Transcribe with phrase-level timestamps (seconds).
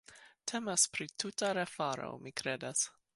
[0.51, 2.87] Temas pri tuta refaro, mi kredas.